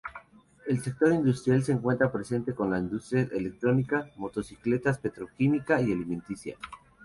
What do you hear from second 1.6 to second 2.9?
se encuentra presente con